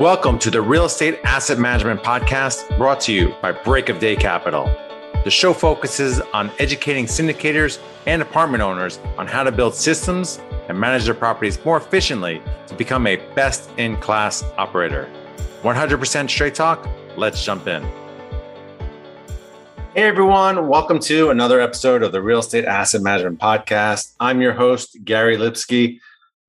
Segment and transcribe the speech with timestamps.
[0.00, 4.16] Welcome to the Real Estate Asset Management Podcast brought to you by Break of Day
[4.16, 4.64] Capital.
[5.24, 10.40] The show focuses on educating syndicators and apartment owners on how to build systems
[10.70, 15.06] and manage their properties more efficiently to become a best in class operator.
[15.62, 16.88] 100% straight talk.
[17.18, 17.82] Let's jump in.
[19.94, 24.14] Hey everyone, welcome to another episode of the Real Estate Asset Management Podcast.
[24.18, 26.00] I'm your host, Gary Lipsky.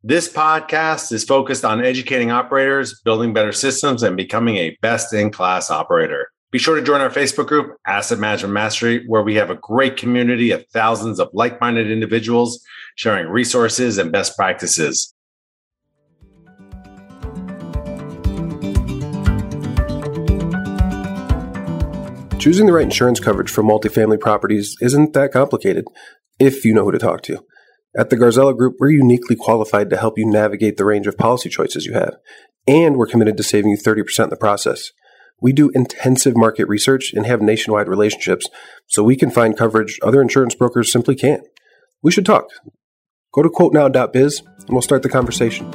[0.03, 5.29] This podcast is focused on educating operators, building better systems, and becoming a best in
[5.29, 6.31] class operator.
[6.49, 9.97] Be sure to join our Facebook group, Asset Management Mastery, where we have a great
[9.97, 15.13] community of thousands of like minded individuals sharing resources and best practices.
[22.39, 25.85] Choosing the right insurance coverage for multifamily properties isn't that complicated
[26.39, 27.45] if you know who to talk to.
[27.97, 31.49] At the Garzella Group, we're uniquely qualified to help you navigate the range of policy
[31.49, 32.15] choices you have,
[32.65, 34.91] and we're committed to saving you 30% in the process.
[35.41, 38.47] We do intensive market research and have nationwide relationships,
[38.87, 41.43] so we can find coverage other insurance brokers simply can't.
[42.01, 42.45] We should talk.
[43.33, 45.69] Go to quotenow.biz and we'll start the conversation.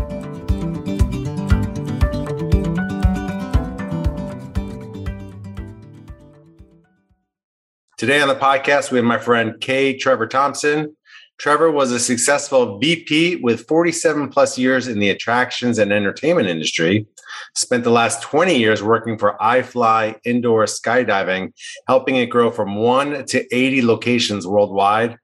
[7.98, 9.98] Today on the podcast, we have my friend K.
[9.98, 10.95] Trevor Thompson.
[11.38, 17.06] Trevor was a successful VP with 47 plus years in the attractions and entertainment industry.
[17.54, 21.52] Spent the last 20 years working for iFly Indoor Skydiving,
[21.86, 25.18] helping it grow from one to 80 locations worldwide.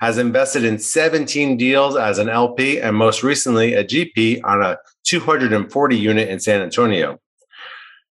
[0.00, 4.76] Has invested in 17 deals as an LP and most recently a GP on a
[5.04, 7.18] 240 unit in San Antonio.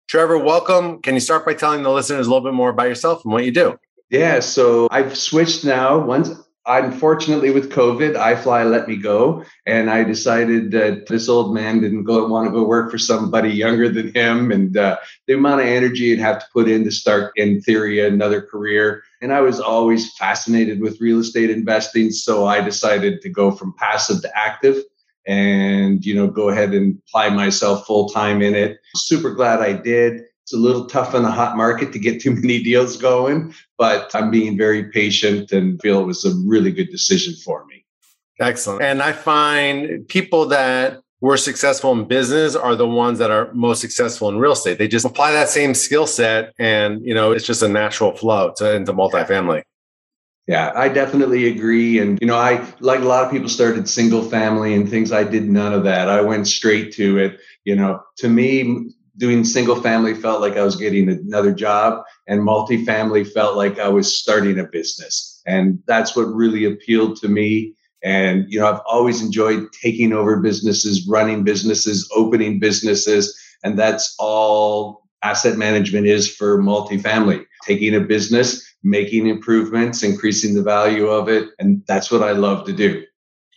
[0.07, 0.99] Trevor, welcome.
[1.03, 3.45] Can you start by telling the listeners a little bit more about yourself and what
[3.45, 3.77] you do?
[4.09, 5.99] Yeah, so I've switched now.
[5.99, 6.31] Once
[6.67, 12.03] unfortunately with covid ifly let me go and i decided that this old man didn't
[12.03, 15.67] go want to go work for somebody younger than him and uh, the amount of
[15.67, 19.03] energy he'd have to put in to start in theory another career.
[19.21, 23.75] And i was always fascinated with real estate investing so i decided to go from
[23.77, 24.77] passive to active
[25.27, 28.79] and you know go ahead and apply myself full time in it.
[28.95, 32.29] Super glad i did it's a little tough in the hot market to get too
[32.29, 36.91] many deals going, but I'm being very patient and feel it was a really good
[36.91, 37.83] decision for me.
[38.39, 38.83] Excellent.
[38.83, 43.81] And I find people that were successful in business are the ones that are most
[43.81, 44.77] successful in real estate.
[44.77, 48.53] They just apply that same skill set and, you know, it's just a natural flow
[48.57, 49.63] to into multifamily.
[50.45, 51.97] Yeah, I definitely agree.
[51.97, 55.11] And, you know, I, like a lot of people, started single family and things.
[55.11, 56.07] I did none of that.
[56.07, 57.39] I went straight to it.
[57.63, 62.41] You know, to me, doing single family felt like I was getting another job, and
[62.41, 65.41] multifamily felt like I was starting a business.
[65.45, 67.75] And that's what really appealed to me.
[68.03, 73.35] And, you know, I've always enjoyed taking over businesses, running businesses, opening businesses.
[73.63, 80.61] And that's all asset management is for multifamily taking a business, making improvements, increasing the
[80.61, 81.49] value of it.
[81.57, 83.03] And that's what I love to do.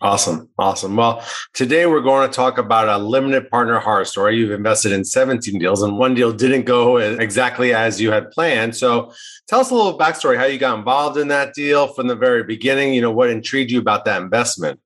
[0.00, 0.48] Awesome.
[0.56, 0.94] Awesome.
[0.94, 4.36] Well, today we're going to talk about a limited partner horror story.
[4.36, 8.76] You've invested in 17 deals and one deal didn't go exactly as you had planned.
[8.76, 9.12] So
[9.48, 12.44] tell us a little backstory, how you got involved in that deal from the very
[12.44, 12.94] beginning.
[12.94, 14.78] You know, what intrigued you about that investment?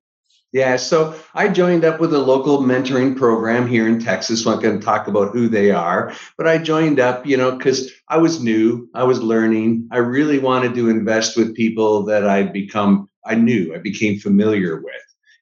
[0.52, 4.42] Yeah, so I joined up with a local mentoring program here in Texas.
[4.42, 7.56] So I'm going to talk about who they are, but I joined up, you know,
[7.56, 9.88] because I was new, I was learning.
[9.92, 14.76] I really wanted to invest with people that I'd become I knew, I became familiar
[14.82, 14.94] with.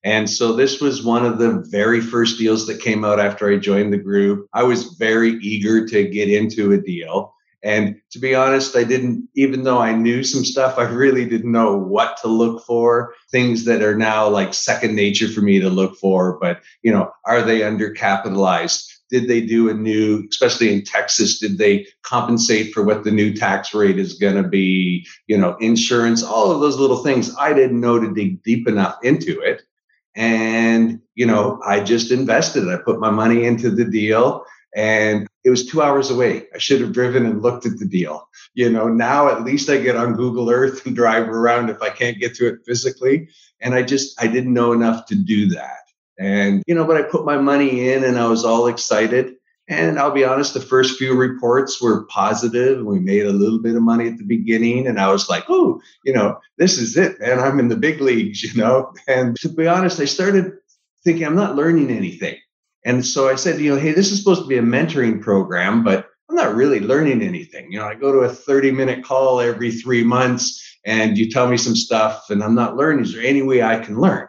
[0.03, 3.57] And so this was one of the very first deals that came out after I
[3.57, 4.47] joined the group.
[4.55, 7.35] I was very eager to get into a deal.
[7.63, 11.53] And to be honest, I didn't, even though I knew some stuff, I really didn't
[11.53, 13.15] know what to look for.
[13.31, 16.39] Things that are now like second nature for me to look for.
[16.41, 18.91] But, you know, are they undercapitalized?
[19.11, 23.33] Did they do a new especially in texas did they compensate for what the new
[23.33, 25.07] tax rate is going to be?
[25.29, 27.35] You know insurance all of those little things.
[27.39, 29.63] I didn't know to dig deep enough into it.
[30.17, 32.69] And you know i just invested.
[32.69, 34.45] I put my money into the deal
[34.75, 36.47] and it was two hours away.
[36.55, 38.29] I should have driven and looked at the deal.
[38.55, 41.91] You know now at least i get on google earth and drive around if i
[41.91, 43.29] can't get to it physically.
[43.61, 45.90] And i just i didn't know enough to do that
[46.21, 49.37] and, you know, but I put my money in and I was all excited.
[49.69, 52.85] And I'll be honest, the first few reports were positive.
[52.85, 54.87] We made a little bit of money at the beginning.
[54.87, 57.39] And I was like, oh, you know, this is it, man.
[57.39, 58.93] I'm in the big leagues, you know.
[59.09, 60.53] And to be honest, I started
[61.05, 62.37] thinking I'm not learning anything.
[62.85, 65.83] And so I said, you know, hey, this is supposed to be a mentoring program,
[65.83, 67.73] but I'm not really learning anything.
[67.73, 71.49] You know, I go to a 30 minute call every three months and you tell
[71.49, 73.05] me some stuff and I'm not learning.
[73.05, 74.29] Is there any way I can learn?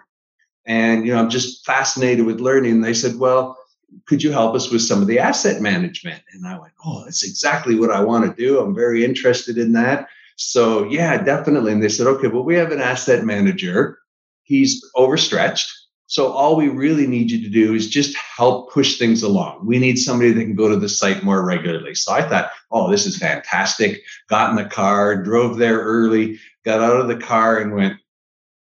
[0.65, 3.57] And you know i'm just fascinated with learning and they said well
[4.05, 6.21] could you help us with some of the asset management?
[6.33, 8.59] And I went, oh, that's exactly what I want to do.
[8.59, 10.07] I'm very interested in that.
[10.37, 11.71] So, yeah, definitely.
[11.71, 13.99] And they said, okay, well, we have an asset manager.
[14.43, 15.69] He's overstretched.
[16.07, 19.65] So, all we really need you to do is just help push things along.
[19.65, 21.95] We need somebody that can go to the site more regularly.
[21.95, 24.01] So, I thought, oh, this is fantastic.
[24.29, 27.97] Got in the car, drove there early, got out of the car, and went,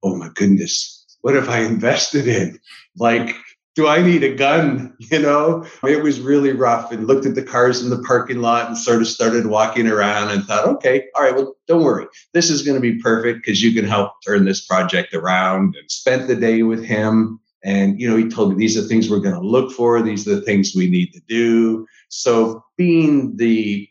[0.04, 2.60] oh my goodness, what have I invested in?
[2.96, 3.36] Like,
[3.76, 4.96] do I need a gun?
[5.10, 8.68] You know, it was really rough and looked at the cars in the parking lot
[8.68, 12.08] and sort of started walking around and thought, okay, all right, well, don't worry.
[12.34, 15.90] This is going to be perfect because you can help turn this project around and
[15.90, 17.40] spent the day with him.
[17.64, 20.02] And, you know, he told me these are things we're going to look for.
[20.02, 21.88] These are the things we need to do.
[22.10, 23.88] So being the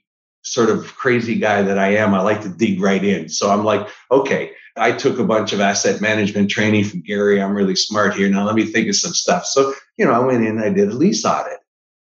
[0.47, 3.29] sort of crazy guy that I am, I like to dig right in.
[3.29, 7.43] So I'm like, okay, I took a bunch of asset management training from Gary.
[7.43, 8.29] I'm really smart here.
[8.29, 9.45] Now let me think of some stuff.
[9.45, 11.59] So, you know, I went in, I did a lease audit.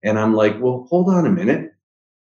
[0.02, 1.72] And I'm like, well, hold on a minute.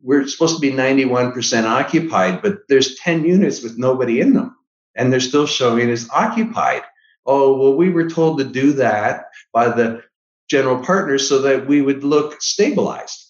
[0.01, 4.55] We're supposed to be 91% occupied, but there's 10 units with nobody in them.
[4.95, 6.83] And they're still showing as occupied.
[7.25, 10.03] Oh, well, we were told to do that by the
[10.49, 13.24] general partners so that we would look stabilized.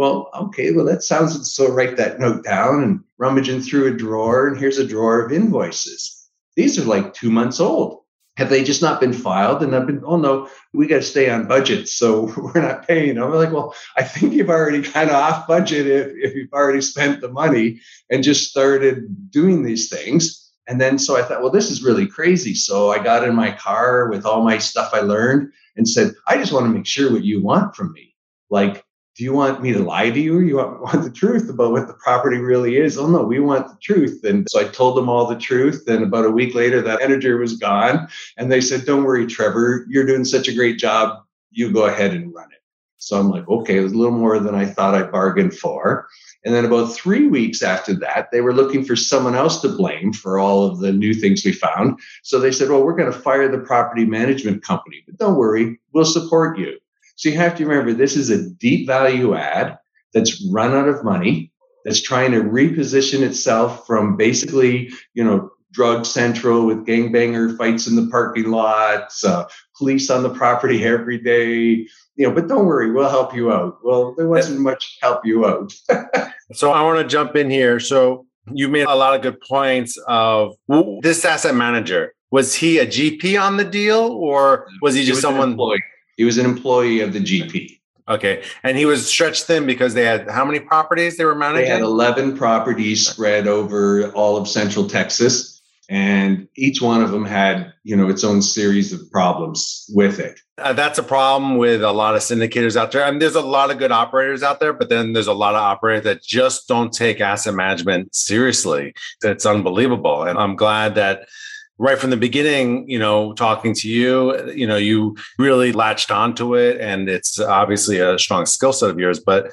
[0.00, 4.48] Well, okay, well, that sounds so write that note down and rummaging through a drawer,
[4.48, 6.26] and here's a drawer of invoices
[6.56, 8.00] these are like two months old.
[8.38, 9.62] Have they just not been filed?
[9.62, 11.86] And I've been, oh no, we got to stay on budget.
[11.86, 13.18] So we're not paying.
[13.18, 16.80] I'm like, well, I think you've already kind of off budget if, if you've already
[16.80, 20.50] spent the money and just started doing these things.
[20.66, 22.54] And then so I thought, well, this is really crazy.
[22.54, 26.38] So I got in my car with all my stuff I learned and said, I
[26.38, 28.14] just want to make sure what you want from me.
[28.48, 28.82] Like,
[29.20, 31.72] do you want me to lie to you or you want, want, the truth about
[31.72, 32.96] what the property really is?
[32.96, 34.24] Oh no, we want the truth.
[34.24, 35.84] And so I told them all the truth.
[35.88, 38.08] And about a week later, that manager was gone.
[38.38, 41.22] And they said, Don't worry, Trevor, you're doing such a great job.
[41.50, 42.62] You go ahead and run it.
[42.96, 46.08] So I'm like, okay, it was a little more than I thought I bargained for.
[46.46, 50.14] And then about three weeks after that, they were looking for someone else to blame
[50.14, 51.98] for all of the new things we found.
[52.22, 55.78] So they said, well, we're going to fire the property management company, but don't worry,
[55.92, 56.79] we'll support you.
[57.20, 59.76] So you have to remember this is a deep value add
[60.14, 61.52] that's run out of money,
[61.84, 67.94] that's trying to reposition itself from basically, you know, drug central with gangbanger fights in
[67.94, 69.46] the parking lots, uh,
[69.76, 71.86] police on the property every day.
[72.16, 73.76] You know, but don't worry, we'll help you out.
[73.84, 75.74] Well, there wasn't much help you out.
[76.54, 77.80] so I want to jump in here.
[77.80, 80.54] So you made a lot of good points of
[81.02, 82.14] this asset manager.
[82.30, 85.50] Was he a GP on the deal or was he just was someone?
[85.50, 85.82] Employee.
[86.20, 87.80] He was an employee of the GP.
[88.06, 88.42] Okay.
[88.62, 91.64] And he was stretched thin because they had how many properties they were managing?
[91.64, 95.62] They had 11 properties spread over all of central Texas.
[95.88, 100.38] And each one of them had, you know, its own series of problems with it.
[100.58, 103.02] Uh, that's a problem with a lot of syndicators out there.
[103.02, 105.54] I mean, there's a lot of good operators out there, but then there's a lot
[105.54, 108.92] of operators that just don't take asset management seriously.
[109.22, 110.24] It's unbelievable.
[110.24, 111.30] And I'm glad that
[111.80, 116.54] right from the beginning, you know, talking to you, you know, you really latched onto
[116.54, 119.50] it and it's obviously a strong skill set of yours, but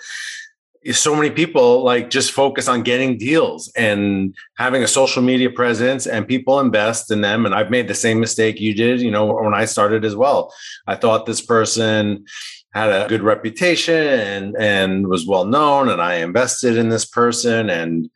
[0.91, 6.05] so many people like just focus on getting deals and having a social media presence
[6.05, 9.25] and people invest in them and I've made the same mistake you did, you know,
[9.33, 10.53] when I started as well.
[10.85, 12.25] I thought this person
[12.73, 17.69] had a good reputation and and was well known and I invested in this person
[17.69, 18.09] and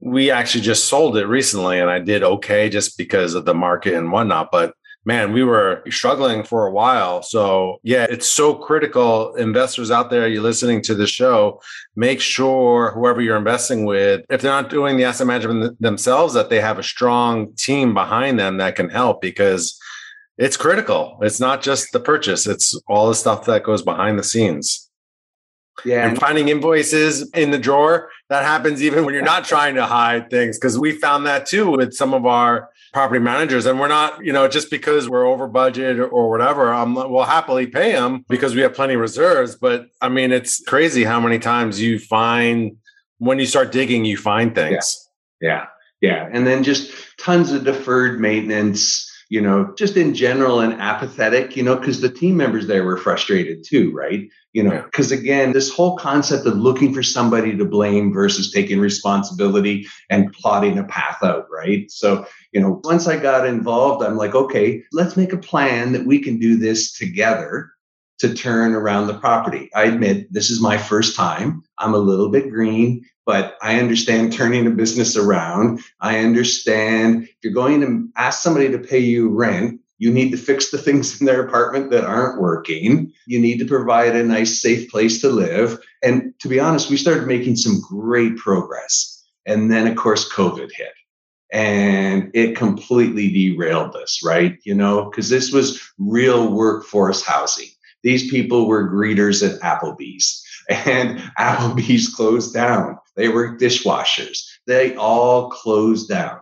[0.00, 3.94] we actually just sold it recently and I did okay just because of the market
[3.94, 4.50] and whatnot.
[4.52, 4.74] But
[5.04, 7.22] man, we were struggling for a while.
[7.22, 9.34] So, yeah, it's so critical.
[9.36, 11.62] Investors out there, you're listening to the show,
[11.96, 16.50] make sure whoever you're investing with, if they're not doing the asset management themselves, that
[16.50, 19.80] they have a strong team behind them that can help because
[20.36, 21.18] it's critical.
[21.22, 24.87] It's not just the purchase, it's all the stuff that goes behind the scenes.
[25.84, 26.08] Yeah.
[26.08, 30.30] And finding invoices in the drawer, that happens even when you're not trying to hide
[30.30, 30.58] things.
[30.58, 33.66] Cause we found that too with some of our property managers.
[33.66, 37.66] And we're not, you know, just because we're over budget or whatever, I'm we'll happily
[37.66, 39.54] pay them because we have plenty of reserves.
[39.56, 42.76] But I mean, it's crazy how many times you find
[43.18, 45.08] when you start digging, you find things.
[45.40, 45.66] Yeah.
[46.00, 46.24] Yeah.
[46.24, 46.28] yeah.
[46.32, 51.62] And then just tons of deferred maintenance you know, just in general and apathetic, you
[51.62, 54.28] know, because the team members there were frustrated too, right?
[54.54, 58.80] You know, because again, this whole concept of looking for somebody to blame versus taking
[58.80, 61.90] responsibility and plotting a path out, right?
[61.90, 66.06] So, you know, once I got involved, I'm like, okay, let's make a plan that
[66.06, 67.70] we can do this together
[68.20, 69.70] to turn around the property.
[69.74, 71.62] I admit this is my first time.
[71.78, 75.80] I'm a little bit green but I understand turning a business around.
[76.00, 80.38] I understand if you're going to ask somebody to pay you rent, You need to
[80.38, 83.12] fix the things in their apartment that aren't working.
[83.26, 85.78] You need to provide a nice, safe place to live.
[86.02, 89.22] And to be honest, we started making some great progress.
[89.44, 90.94] And then, of course, COVID hit
[91.52, 94.56] and it completely derailed us, right?
[94.64, 97.68] You know, because this was real workforce housing.
[98.02, 102.98] These people were greeters at Applebee's, and Applebee's closed down.
[103.16, 104.46] They were dishwashers.
[104.66, 106.40] They all closed down.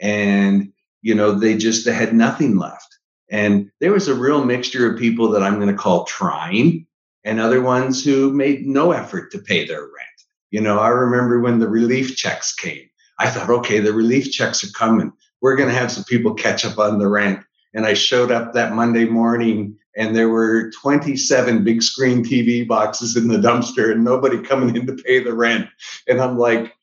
[0.00, 2.88] And, you know, they just they had nothing left.
[3.30, 6.86] And there was a real mixture of people that I'm going to call trying
[7.24, 10.08] and other ones who made no effort to pay their rent.
[10.50, 12.88] You know, I remember when the relief checks came
[13.22, 15.12] I thought, okay, the relief checks are coming.
[15.40, 17.44] We're going to have some people catch up on the rent.
[17.72, 23.16] And I showed up that Monday morning and there were 27 big screen TV boxes
[23.16, 25.68] in the dumpster and nobody coming in to pay the rent.
[26.08, 26.74] And I'm like,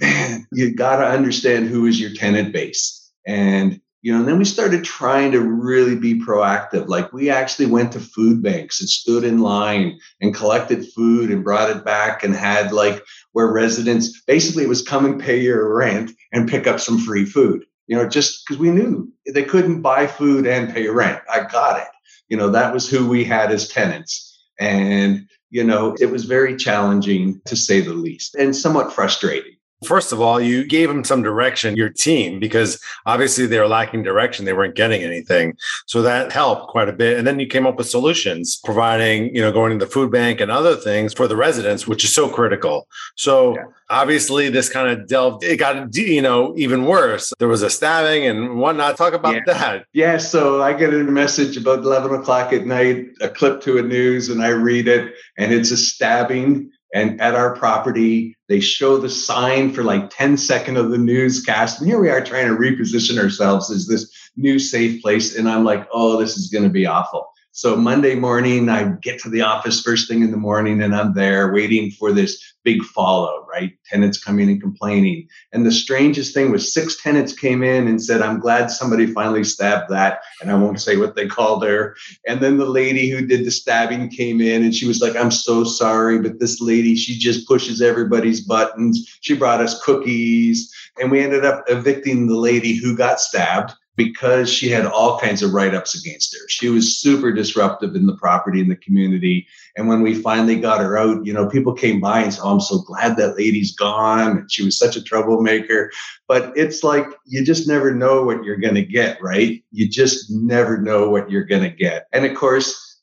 [0.00, 3.10] man, you got to understand who is your tenant base.
[3.26, 6.86] And you know, and then we started trying to really be proactive.
[6.86, 11.42] Like we actually went to food banks and stood in line and collected food and
[11.42, 15.76] brought it back and had like where residents basically it was come and pay your
[15.76, 17.64] rent and pick up some free food.
[17.88, 21.20] You know, just because we knew they couldn't buy food and pay rent.
[21.28, 21.88] I got it.
[22.28, 24.38] You know, that was who we had as tenants.
[24.58, 30.10] And, you know, it was very challenging to say the least and somewhat frustrating First
[30.10, 34.46] of all, you gave them some direction, your team, because obviously they were lacking direction.
[34.46, 35.54] They weren't getting anything.
[35.86, 37.18] So that helped quite a bit.
[37.18, 40.40] And then you came up with solutions, providing, you know, going to the food bank
[40.40, 42.88] and other things for the residents, which is so critical.
[43.16, 43.64] So yeah.
[43.90, 47.34] obviously this kind of delved, it got, you know, even worse.
[47.38, 48.96] There was a stabbing and whatnot.
[48.96, 49.42] Talk about yeah.
[49.46, 49.84] that.
[49.92, 50.16] Yeah.
[50.16, 54.30] So I get a message about 11 o'clock at night, a clip to a news,
[54.30, 59.08] and I read it, and it's a stabbing and at our property they show the
[59.08, 61.80] sign for like 10 seconds of the newscast.
[61.80, 65.36] And here we are trying to reposition ourselves as this new safe place.
[65.36, 69.18] And i'm like oh this is going to be awful so Monday morning, I get
[69.20, 72.82] to the office first thing in the morning and I'm there waiting for this big
[72.82, 73.72] fallout, right?
[73.86, 75.26] Tenants coming and complaining.
[75.54, 79.42] And the strangest thing was six tenants came in and said, I'm glad somebody finally
[79.42, 80.20] stabbed that.
[80.42, 81.96] And I won't say what they called her.
[82.28, 85.30] And then the lady who did the stabbing came in and she was like, I'm
[85.30, 89.16] so sorry, but this lady, she just pushes everybody's buttons.
[89.22, 90.70] She brought us cookies.
[91.00, 95.42] And we ended up evicting the lady who got stabbed because she had all kinds
[95.42, 96.48] of write ups against her.
[96.48, 99.46] She was super disruptive in the property in the community.
[99.76, 102.50] And when we finally got her out, you know, people came by and said, Oh,
[102.50, 104.38] I'm so glad that lady's gone.
[104.38, 105.90] And she was such a troublemaker.
[106.28, 109.62] But it's like you just never know what you're going to get, right?
[109.72, 112.06] You just never know what you're going to get.
[112.12, 112.95] And of course,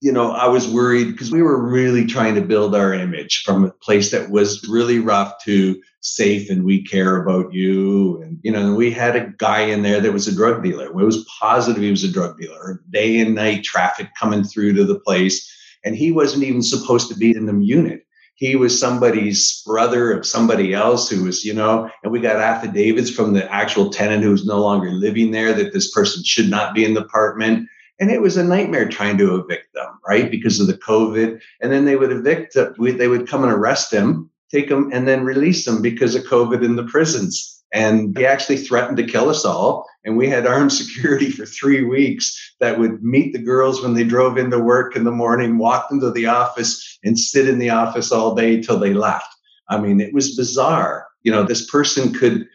[0.00, 3.64] you know, I was worried because we were really trying to build our image from
[3.64, 8.22] a place that was really rough to safe and we care about you.
[8.22, 10.86] And, you know, we had a guy in there that was a drug dealer.
[10.86, 14.84] It was positive he was a drug dealer, day and night traffic coming through to
[14.84, 15.46] the place.
[15.84, 18.06] And he wasn't even supposed to be in the unit.
[18.36, 23.10] He was somebody's brother of somebody else who was, you know, and we got affidavits
[23.10, 26.74] from the actual tenant who was no longer living there that this person should not
[26.74, 27.68] be in the apartment.
[28.00, 30.30] And it was a nightmare trying to evict them, right?
[30.30, 31.40] Because of the COVID.
[31.60, 32.74] And then they would evict, them.
[32.78, 36.64] they would come and arrest him take them and then release them because of COVID
[36.64, 37.62] in the prisons.
[37.72, 39.86] And he actually threatened to kill us all.
[40.04, 44.04] And we had armed security for three weeks that would meet the girls when they
[44.04, 48.10] drove into work in the morning, walk into the office, and sit in the office
[48.10, 49.28] all day till they left.
[49.68, 51.06] I mean, it was bizarre.
[51.22, 52.48] You know, this person could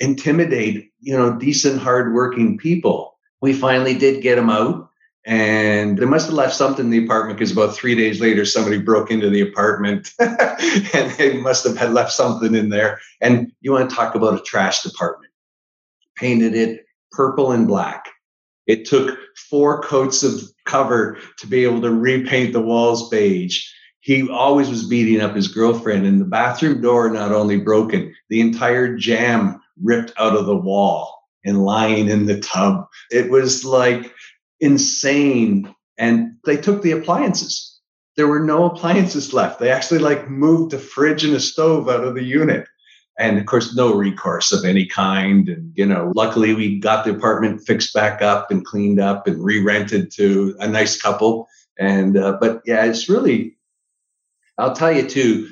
[0.00, 3.18] intimidate, you know, decent, hardworking people.
[3.42, 4.88] We finally did get him out
[5.24, 8.78] and they must have left something in the apartment because about three days later somebody
[8.78, 10.10] broke into the apartment.
[10.94, 13.00] And they must have had left something in there.
[13.20, 15.32] And you want to talk about a trash department.
[16.16, 18.06] Painted it purple and black.
[18.66, 19.18] It took
[19.50, 23.64] four coats of cover to be able to repaint the walls beige.
[24.00, 28.40] He always was beating up his girlfriend and the bathroom door not only broken the
[28.40, 32.86] entire jamb ripped out of the wall and lying in the tub.
[33.10, 34.12] It was like
[34.62, 35.74] insane.
[35.98, 37.68] And they took the appliances.
[38.16, 39.58] There were no appliances left.
[39.58, 42.66] They actually like moved a fridge and a stove out of the unit.
[43.18, 45.48] And of course, no recourse of any kind.
[45.48, 49.42] And, you know, luckily we got the apartment fixed back up and cleaned up and
[49.42, 51.46] re rented to a nice couple.
[51.78, 53.58] And, uh, but yeah, it's really,
[54.56, 55.50] I'll tell you too,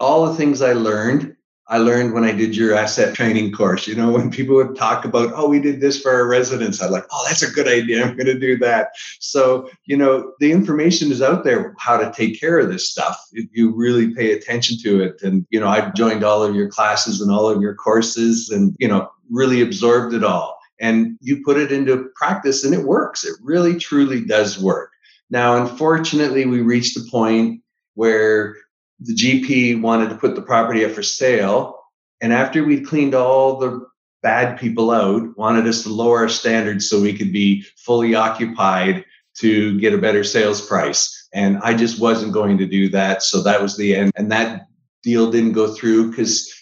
[0.00, 1.34] all the things I learned
[1.70, 3.86] I learned when I did your asset training course.
[3.86, 6.90] You know, when people would talk about, oh, we did this for our residents, I'm
[6.90, 8.04] like, oh, that's a good idea.
[8.04, 8.88] I'm going to do that.
[9.20, 13.18] So, you know, the information is out there how to take care of this stuff
[13.32, 15.20] if you really pay attention to it.
[15.22, 18.74] And, you know, I've joined all of your classes and all of your courses and,
[18.78, 20.58] you know, really absorbed it all.
[20.80, 23.24] and you put it into practice and it works.
[23.24, 24.90] It really, truly does work.
[25.30, 27.62] Now, unfortunately, we reached a point
[27.94, 28.56] where
[29.00, 31.78] the GP wanted to put the property up for sale.
[32.20, 33.86] And after we'd cleaned all the
[34.22, 39.04] bad people out, wanted us to lower our standards so we could be fully occupied
[39.38, 41.28] to get a better sales price.
[41.32, 43.22] And I just wasn't going to do that.
[43.22, 44.12] So that was the end.
[44.16, 44.66] And that
[45.02, 46.52] deal didn't go through because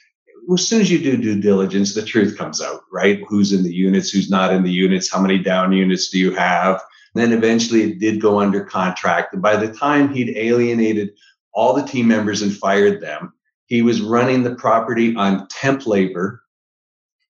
[0.53, 3.21] as soon as you do due diligence, the truth comes out, right?
[3.29, 6.35] Who's in the units, who's not in the units, how many down units do you
[6.35, 6.83] have?
[7.15, 9.33] And then eventually it did go under contract.
[9.33, 11.13] And by the time he'd alienated
[11.57, 13.33] all the team members and fired them,
[13.67, 16.43] he was running the property on temp labor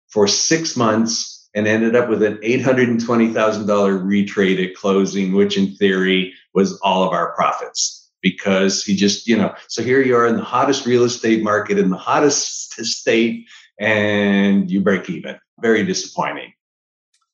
[0.08, 6.34] for six months and ended up with an $820,000 retrade at closing, which in theory
[6.52, 10.36] was all of our profits because he just, you know, so here you are in
[10.36, 13.46] the hottest real estate market in the hottest state
[13.80, 15.38] and you break even.
[15.60, 16.52] Very disappointing.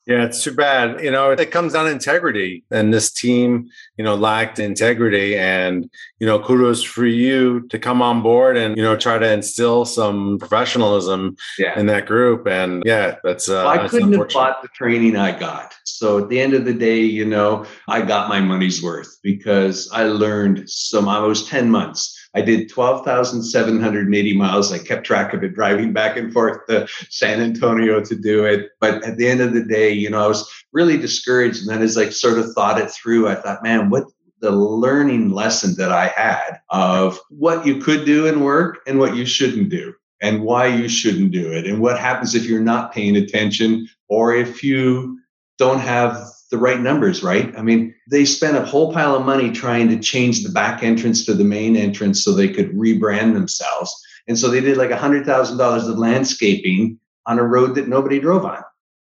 [0.07, 1.03] Yeah, it's too bad.
[1.03, 2.65] You know, it comes down to integrity.
[2.73, 5.39] And this team, you know, lacked integrity.
[5.39, 9.33] And, you know, kudos for you to come on board and, you know, try to
[9.33, 11.79] instill some professionalism yeah.
[11.79, 12.49] in that group.
[12.49, 15.75] And yeah, that's uh well, I couldn't have bought the training I got.
[15.85, 19.89] So at the end of the day, you know, I got my money's worth because
[19.93, 24.73] I learned some I was 10 months I did 12,780 miles.
[24.73, 28.71] I kept track of it driving back and forth to San Antonio to do it.
[28.81, 31.61] But at the end of the day, you know, I was really discouraged.
[31.61, 34.05] And then as I sort of thought it through, I thought, man, what
[34.41, 39.15] the learning lesson that I had of what you could do in work and what
[39.15, 42.93] you shouldn't do and why you shouldn't do it and what happens if you're not
[42.93, 45.19] paying attention or if you
[45.59, 47.53] don't have the right numbers, right?
[47.57, 51.25] I mean, they spent a whole pile of money trying to change the back entrance
[51.25, 53.91] to the main entrance so they could rebrand themselves.
[54.29, 58.63] And so they did like $100,000 of landscaping on a road that nobody drove on,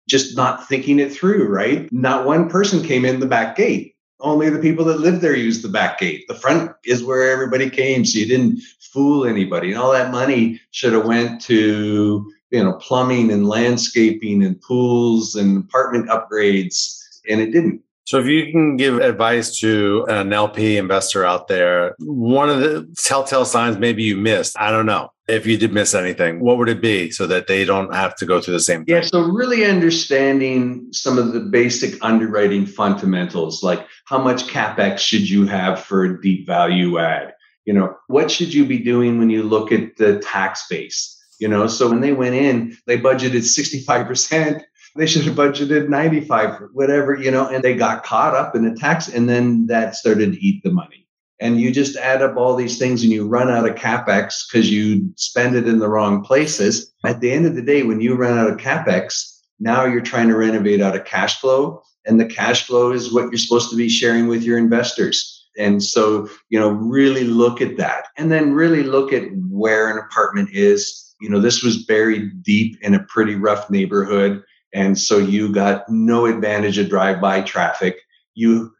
[0.07, 1.91] just not thinking it through, right?
[1.91, 3.95] Not one person came in the back gate.
[4.21, 6.23] Only the people that lived there used the back gate.
[6.29, 8.61] The front is where everybody came, so you didn't
[8.93, 9.71] fool anybody.
[9.71, 15.35] And all that money should have went to you know plumbing and landscaping and pools
[15.35, 17.81] and apartment upgrades and it didn't.
[18.05, 22.87] So, if you can give advice to an LP investor out there, one of the
[22.97, 26.69] telltale signs maybe you missed, I don't know if you did miss anything, what would
[26.69, 28.95] it be so that they don't have to go through the same thing?
[28.95, 35.27] Yeah, so really understanding some of the basic underwriting fundamentals, like how much capex should
[35.27, 37.33] you have for a deep value add?
[37.65, 41.11] You know, what should you be doing when you look at the tax base?
[41.39, 44.61] You know, so when they went in, they budgeted 65%
[44.95, 48.75] they should have budgeted 95 whatever you know and they got caught up in the
[48.75, 51.07] tax and then that started to eat the money.
[51.41, 54.71] And you just add up all these things and you run out of capex because
[54.71, 56.93] you spend it in the wrong places.
[57.05, 60.29] At the end of the day when you run out of capex now you're trying
[60.29, 63.75] to renovate out of cash flow and the cash flow is what you're supposed to
[63.75, 65.31] be sharing with your investors.
[65.57, 68.07] And so you know really look at that.
[68.17, 71.01] And then really look at where an apartment is.
[71.19, 74.43] You know this was buried deep in a pretty rough neighborhood
[74.75, 78.01] and so you got no advantage of drive-by traffic.
[78.33, 78.73] You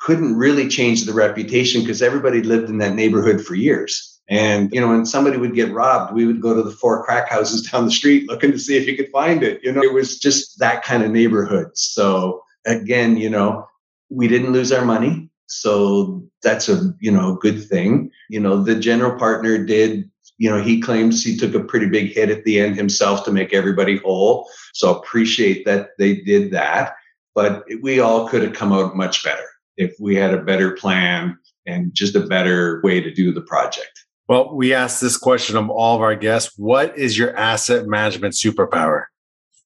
[0.00, 4.22] couldn't really change the reputation because everybody lived in that neighborhood for years.
[4.26, 7.28] And you know, when somebody would get robbed, we would go to the four crack
[7.28, 9.60] houses down the street looking to see if you could find it.
[9.62, 11.76] You know, it was just that kind of neighborhood.
[11.76, 13.68] So again, you know,
[14.08, 15.28] we didn't lose our money.
[15.46, 18.10] So that's a, you know, good thing.
[18.30, 22.12] You know, the general partner did you know, he claims he took a pretty big
[22.12, 24.48] hit at the end himself to make everybody whole.
[24.72, 26.94] So appreciate that they did that.
[27.34, 29.44] But we all could have come out much better
[29.76, 34.04] if we had a better plan and just a better way to do the project.
[34.28, 38.34] Well, we asked this question of all of our guests What is your asset management
[38.34, 39.04] superpower?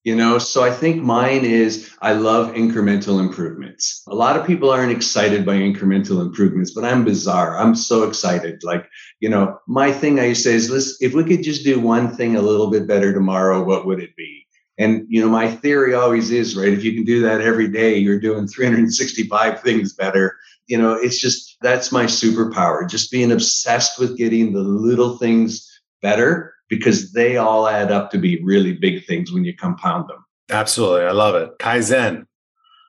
[0.05, 4.01] You know, so I think mine is I love incremental improvements.
[4.07, 7.59] A lot of people aren't excited by incremental improvements, but I'm bizarre.
[7.59, 8.63] I'm so excited.
[8.63, 8.87] Like,
[9.19, 12.37] you know, my thing I say is, listen, if we could just do one thing
[12.37, 14.47] a little bit better tomorrow, what would it be?
[14.77, 17.97] And, you know, my theory always is, right, if you can do that every day,
[17.97, 20.37] you're doing 365 things better.
[20.67, 25.69] You know, it's just that's my superpower, just being obsessed with getting the little things
[26.01, 30.23] better because they all add up to be really big things when you compound them.
[30.49, 31.05] Absolutely.
[31.05, 31.57] I love it.
[31.59, 32.25] Kaizen.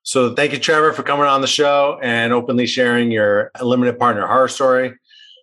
[0.02, 4.26] So thank you, Trevor, for coming on the show and openly sharing your limited partner
[4.26, 4.94] horror story.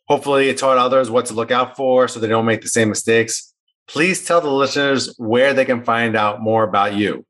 [0.07, 2.89] Hopefully, it taught others what to look out for so they don't make the same
[2.89, 3.53] mistakes.
[3.87, 7.25] Please tell the listeners where they can find out more about you.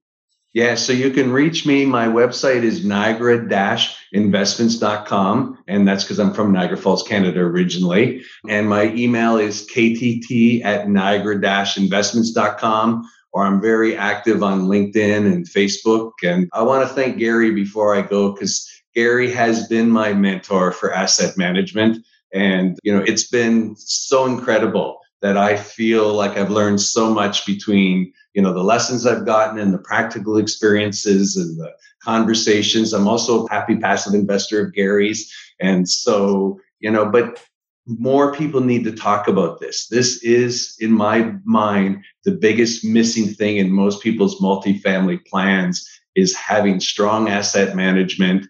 [0.57, 1.85] Yeah, so you can reach me.
[1.85, 5.63] My website is niagara-investments.com.
[5.67, 8.23] And that's because I'm from Niagara Falls, Canada originally.
[8.49, 16.13] And my email is ktt at niagara-investments.com or I'm very active on LinkedIn and Facebook.
[16.23, 20.71] And I want to thank Gary before I go because Gary has been my mentor
[20.71, 22.03] for asset management.
[22.33, 27.45] And, you know, it's been so incredible that I feel like I've learned so much
[27.45, 31.73] between, you know, the lessons I've gotten and the practical experiences and the
[32.03, 32.93] conversations.
[32.93, 35.33] I'm also a happy passive investor of Gary's.
[35.59, 37.43] And so, you know, but
[37.87, 39.87] more people need to talk about this.
[39.87, 46.35] This is, in my mind, the biggest missing thing in most people's multifamily plans is
[46.35, 48.45] having strong asset management,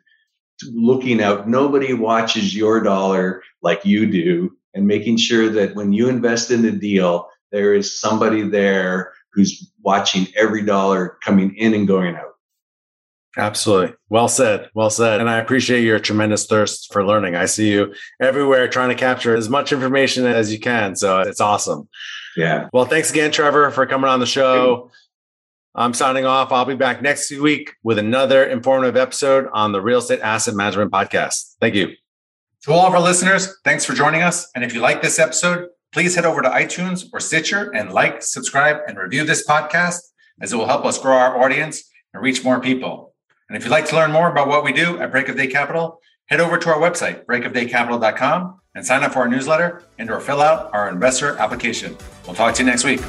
[0.73, 1.47] looking out.
[1.47, 6.65] Nobody watches your dollar like you do, and making sure that when you invest in
[6.65, 12.33] a deal, there is somebody there who's watching every dollar coming in and going out.
[13.37, 13.95] Absolutely.
[14.09, 14.67] Well said.
[14.73, 15.21] Well said.
[15.21, 17.35] And I appreciate your tremendous thirst for learning.
[17.35, 20.95] I see you everywhere trying to capture as much information as you can.
[20.95, 21.87] So it's awesome.
[22.35, 22.67] Yeah.
[22.73, 24.89] Well, thanks again, Trevor, for coming on the show.
[25.75, 26.51] I'm signing off.
[26.51, 30.91] I'll be back next week with another informative episode on the Real Estate Asset Management
[30.91, 31.53] Podcast.
[31.61, 31.93] Thank you.
[32.63, 34.49] To all of our listeners, thanks for joining us.
[34.55, 35.67] And if you like this episode,
[35.97, 39.97] please head over to iTunes or Stitcher and like, subscribe, and review this podcast
[40.39, 43.15] as it will help us grow our audience and reach more people.
[43.49, 45.47] And if you'd like to learn more about what we do at Break of Day
[45.47, 50.19] Capital, head over to our website, breakofdaycapital.com, and sign up for our newsletter and or
[50.19, 51.97] fill out our investor application.
[52.27, 53.01] We'll talk to you next week.